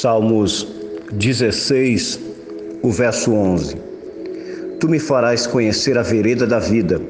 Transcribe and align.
Salmos 0.00 0.66
16, 1.12 2.20
o 2.82 2.90
verso 2.90 3.32
11. 3.32 3.76
Tu 4.78 4.88
me 4.90 4.98
farás 4.98 5.46
conhecer 5.46 5.96
a 5.96 6.02
vereda 6.02 6.46
da 6.46 6.58
vida, 6.58 7.00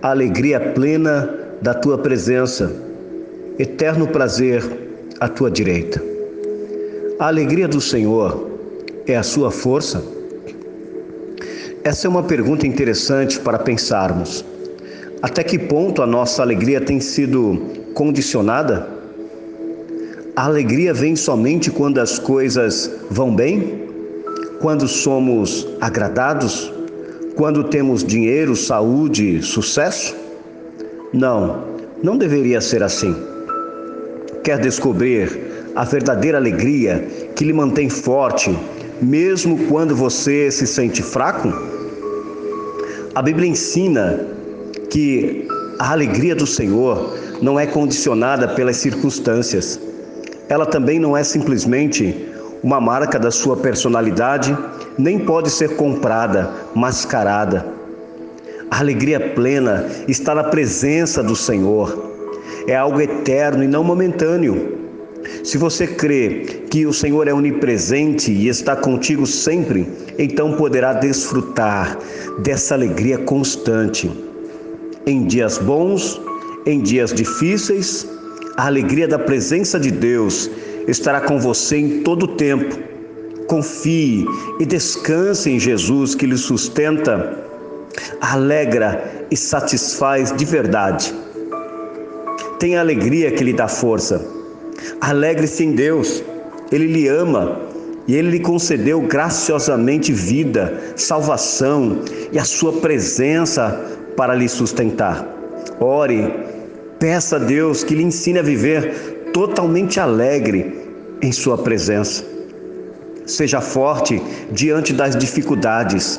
a 0.00 0.10
alegria 0.10 0.60
plena 0.60 1.28
da 1.60 1.74
tua 1.74 1.98
presença, 1.98 2.72
eterno 3.58 4.06
prazer 4.06 4.62
à 5.18 5.28
tua 5.28 5.50
direita. 5.50 6.00
A 7.18 7.26
alegria 7.26 7.66
do 7.66 7.80
Senhor 7.80 8.52
é 9.04 9.16
a 9.16 9.24
sua 9.24 9.50
força? 9.50 10.00
Essa 11.82 12.06
é 12.06 12.08
uma 12.08 12.22
pergunta 12.22 12.68
interessante 12.68 13.40
para 13.40 13.58
pensarmos. 13.58 14.44
Até 15.22 15.42
que 15.42 15.58
ponto 15.58 16.02
a 16.02 16.06
nossa 16.06 16.40
alegria 16.40 16.80
tem 16.80 17.00
sido 17.00 17.60
condicionada? 17.94 18.95
A 20.36 20.44
alegria 20.44 20.92
vem 20.92 21.16
somente 21.16 21.70
quando 21.70 21.98
as 21.98 22.18
coisas 22.18 22.90
vão 23.10 23.34
bem? 23.34 23.88
Quando 24.60 24.86
somos 24.86 25.66
agradados? 25.80 26.70
Quando 27.34 27.64
temos 27.64 28.04
dinheiro, 28.04 28.54
saúde, 28.54 29.40
sucesso? 29.42 30.14
Não, 31.10 31.64
não 32.02 32.18
deveria 32.18 32.60
ser 32.60 32.82
assim. 32.82 33.16
Quer 34.44 34.58
descobrir 34.58 35.72
a 35.74 35.84
verdadeira 35.84 36.36
alegria 36.36 37.08
que 37.34 37.42
lhe 37.42 37.52
mantém 37.54 37.88
forte, 37.88 38.54
mesmo 39.00 39.66
quando 39.68 39.96
você 39.96 40.50
se 40.50 40.66
sente 40.66 41.02
fraco? 41.02 41.50
A 43.14 43.22
Bíblia 43.22 43.48
ensina 43.48 44.20
que 44.90 45.48
a 45.78 45.92
alegria 45.92 46.34
do 46.34 46.46
Senhor 46.46 47.16
não 47.40 47.58
é 47.58 47.64
condicionada 47.64 48.48
pelas 48.48 48.76
circunstâncias 48.76 49.80
ela 50.48 50.66
também 50.66 50.98
não 50.98 51.16
é 51.16 51.24
simplesmente 51.24 52.26
uma 52.62 52.80
marca 52.80 53.18
da 53.18 53.30
sua 53.30 53.56
personalidade, 53.56 54.56
nem 54.98 55.18
pode 55.18 55.50
ser 55.50 55.76
comprada, 55.76 56.50
mascarada. 56.74 57.66
A 58.70 58.80
alegria 58.80 59.20
plena 59.20 59.86
está 60.08 60.34
na 60.34 60.44
presença 60.44 61.22
do 61.22 61.36
Senhor. 61.36 62.14
É 62.66 62.74
algo 62.74 63.00
eterno 63.00 63.62
e 63.62 63.68
não 63.68 63.84
momentâneo. 63.84 64.76
Se 65.44 65.58
você 65.58 65.86
crê 65.86 66.64
que 66.70 66.86
o 66.86 66.92
Senhor 66.92 67.28
é 67.28 67.32
onipresente 67.32 68.30
e 68.32 68.48
está 68.48 68.76
contigo 68.76 69.26
sempre, 69.26 69.88
então 70.18 70.56
poderá 70.56 70.92
desfrutar 70.92 71.98
dessa 72.38 72.74
alegria 72.74 73.18
constante. 73.18 74.10
Em 75.06 75.24
dias 75.24 75.58
bons, 75.58 76.20
em 76.64 76.80
dias 76.80 77.12
difíceis, 77.12 78.08
a 78.56 78.66
alegria 78.66 79.06
da 79.06 79.18
presença 79.18 79.78
de 79.78 79.90
Deus 79.90 80.50
estará 80.88 81.20
com 81.20 81.38
você 81.38 81.76
em 81.76 82.02
todo 82.02 82.22
o 82.22 82.36
tempo. 82.36 82.78
Confie 83.46 84.26
e 84.58 84.64
descanse 84.64 85.50
em 85.50 85.60
Jesus 85.60 86.14
que 86.14 86.26
lhe 86.26 86.38
sustenta, 86.38 87.44
alegra 88.20 89.26
e 89.30 89.36
satisfaz 89.36 90.32
de 90.32 90.44
verdade. 90.44 91.14
Tenha 92.58 92.80
alegria 92.80 93.30
que 93.30 93.44
lhe 93.44 93.52
dá 93.52 93.68
força. 93.68 94.26
Alegre-se 95.00 95.62
em 95.62 95.72
Deus, 95.72 96.24
Ele 96.72 96.86
lhe 96.86 97.08
ama 97.08 97.60
e 98.08 98.14
Ele 98.14 98.30
lhe 98.30 98.40
concedeu 98.40 99.02
graciosamente 99.02 100.12
vida, 100.12 100.80
salvação 100.96 102.00
e 102.32 102.38
a 102.38 102.44
sua 102.44 102.72
presença 102.74 103.84
para 104.16 104.34
lhe 104.34 104.48
sustentar. 104.48 105.26
Ore 105.78 106.45
Peça 106.98 107.36
a 107.36 107.38
Deus 107.38 107.84
que 107.84 107.94
lhe 107.94 108.02
ensine 108.02 108.38
a 108.38 108.42
viver 108.42 109.30
totalmente 109.32 110.00
alegre 110.00 110.88
em 111.20 111.30
Sua 111.30 111.58
presença. 111.58 112.24
Seja 113.26 113.60
forte 113.60 114.22
diante 114.50 114.92
das 114.92 115.14
dificuldades. 115.14 116.18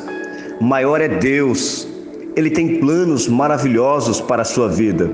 Maior 0.61 1.01
é 1.01 1.07
Deus, 1.07 1.87
Ele 2.35 2.51
tem 2.51 2.79
planos 2.79 3.27
maravilhosos 3.27 4.21
para 4.21 4.43
a 4.43 4.45
sua 4.45 4.67
vida. 4.67 5.09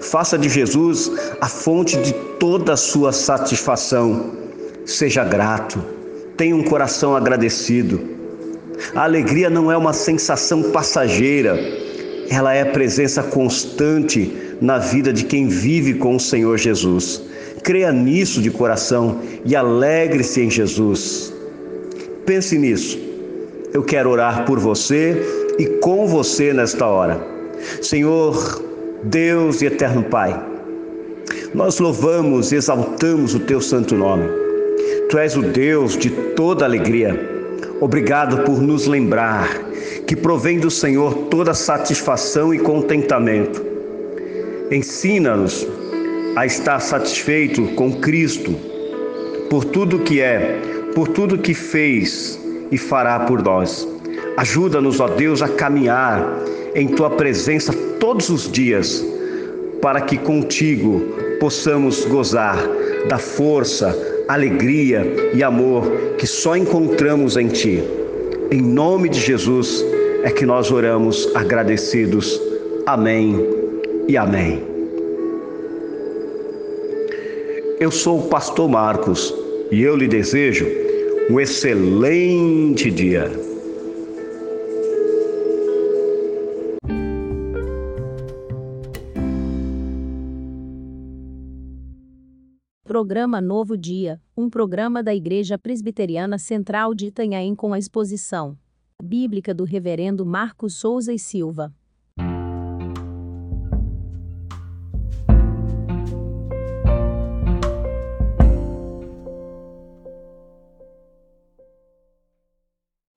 Faça 0.00 0.38
de 0.38 0.48
Jesus 0.48 1.10
a 1.40 1.48
fonte 1.48 1.96
de 1.96 2.12
toda 2.38 2.74
a 2.74 2.76
sua 2.76 3.12
satisfação. 3.12 4.32
Seja 4.84 5.24
grato, 5.24 5.82
tenha 6.36 6.54
um 6.54 6.62
coração 6.62 7.16
agradecido. 7.16 8.00
A 8.94 9.04
alegria 9.04 9.50
não 9.50 9.72
é 9.72 9.76
uma 9.76 9.92
sensação 9.92 10.70
passageira, 10.70 11.58
ela 12.32 12.54
é 12.54 12.64
presença 12.64 13.22
constante 13.22 14.32
na 14.60 14.78
vida 14.78 15.12
de 15.12 15.24
quem 15.24 15.48
vive 15.48 15.94
com 15.94 16.16
o 16.16 16.20
Senhor 16.20 16.56
Jesus. 16.56 17.22
Creia 17.62 17.92
nisso 17.92 18.40
de 18.40 18.50
coração 18.50 19.20
e 19.44 19.54
alegre-se 19.54 20.40
em 20.40 20.50
Jesus. 20.50 21.32
Pense 22.24 22.56
nisso. 22.58 22.98
Eu 23.72 23.82
quero 23.82 24.10
orar 24.10 24.44
por 24.44 24.58
você 24.58 25.20
e 25.58 25.66
com 25.66 26.06
você 26.06 26.52
nesta 26.52 26.86
hora. 26.86 27.24
Senhor, 27.80 28.62
Deus 29.04 29.60
e 29.62 29.66
eterno 29.66 30.02
Pai, 30.02 30.40
nós 31.54 31.78
louvamos 31.78 32.50
e 32.50 32.56
exaltamos 32.56 33.34
o 33.34 33.40
teu 33.40 33.60
santo 33.60 33.94
nome. 33.94 34.24
Tu 35.10 35.18
és 35.18 35.36
o 35.36 35.42
Deus 35.42 35.96
de 35.96 36.10
toda 36.10 36.64
alegria. 36.64 37.31
Obrigado 37.82 38.44
por 38.44 38.62
nos 38.62 38.86
lembrar 38.86 39.48
que 40.06 40.16
provém 40.16 40.58
do 40.58 40.70
Senhor 40.70 41.14
toda 41.28 41.52
satisfação 41.52 42.54
e 42.54 42.58
contentamento 42.58 43.72
Ensina-nos 44.72 45.68
a 46.34 46.46
estar 46.46 46.80
satisfeito 46.80 47.62
com 47.74 47.92
Cristo 48.00 48.54
por 49.50 49.66
tudo 49.66 49.98
que 49.98 50.18
é, 50.18 50.58
por 50.94 51.08
tudo 51.08 51.36
que 51.36 51.52
fez 51.52 52.40
e 52.70 52.78
fará 52.78 53.20
por 53.20 53.42
nós. 53.42 53.86
Ajuda-nos, 54.38 54.98
ó 54.98 55.08
Deus, 55.08 55.42
a 55.42 55.48
caminhar 55.48 56.26
em 56.74 56.88
tua 56.88 57.10
presença 57.10 57.70
todos 58.00 58.30
os 58.30 58.50
dias, 58.50 59.04
para 59.82 60.00
que 60.00 60.16
contigo 60.16 61.02
possamos 61.38 62.06
gozar 62.06 62.56
da 63.10 63.18
força, 63.18 63.94
alegria 64.28 65.04
e 65.34 65.42
amor 65.42 65.90
que 66.18 66.26
só 66.26 66.56
encontramos 66.56 67.36
em 67.36 67.48
ti. 67.48 67.82
Em 68.50 68.60
nome 68.60 69.08
de 69.08 69.20
Jesus 69.20 69.84
é 70.22 70.30
que 70.30 70.46
nós 70.46 70.70
oramos 70.70 71.28
agradecidos. 71.34 72.40
Amém 72.86 73.46
e 74.08 74.16
amém. 74.16 74.62
Eu 77.80 77.90
sou 77.90 78.20
o 78.20 78.28
pastor 78.28 78.68
Marcos 78.68 79.34
e 79.70 79.82
eu 79.82 79.96
lhe 79.96 80.06
desejo 80.06 80.66
um 81.28 81.40
excelente 81.40 82.90
dia. 82.90 83.51
Programa 92.84 93.40
Novo 93.40 93.76
Dia, 93.78 94.20
um 94.36 94.50
programa 94.50 95.04
da 95.04 95.14
Igreja 95.14 95.56
Presbiteriana 95.56 96.36
Central 96.36 96.92
de 96.96 97.06
Itanhaém 97.06 97.54
com 97.54 97.72
a 97.72 97.78
exposição 97.78 98.58
bíblica 99.00 99.54
do 99.54 99.62
Reverendo 99.62 100.26
Marcos 100.26 100.74
Souza 100.74 101.12
e 101.12 101.18
Silva. 101.18 101.72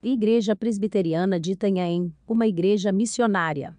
Igreja 0.03 0.55
Presbiteriana 0.55 1.39
de 1.39 1.53
Itanhaém, 1.53 2.13
uma 2.27 2.45
igreja 2.45 2.91
missionária. 2.91 3.75